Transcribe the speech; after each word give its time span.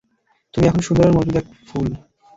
তুমি 0.53 0.65
এখন 0.67 0.81
সুন্দর 0.87 1.05
আর 1.07 1.13
মজবুত 1.17 1.35
এক 1.39 1.47
ফুল। 1.67 1.89